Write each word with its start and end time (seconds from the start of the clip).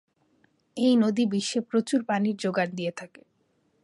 এই 0.77 0.93
নদী 0.95 1.23
বিশ্বে 1.25 1.59
প্রচুর 1.61 1.99
পানির 2.03 2.35
যোগান 2.37 2.69
দিয়ে 2.75 2.93
থাকে। 2.97 3.21